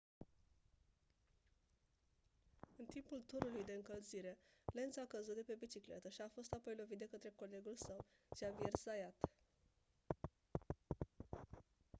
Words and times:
în 2.77 2.85
timpul 2.85 3.23
turului 3.25 3.63
de 3.65 3.71
încălzire 3.71 4.37
lenz 4.73 4.97
a 4.97 5.05
căzut 5.07 5.35
de 5.35 5.41
pe 5.45 5.55
bicicletă 5.59 6.09
și 6.09 6.21
a 6.21 6.27
fost 6.27 6.51
apoi 6.53 6.75
lovit 6.77 6.97
de 6.97 7.05
către 7.11 7.33
colegul 7.35 7.75
său 7.75 8.05
xavier 8.29 8.71
zayat 8.83 9.15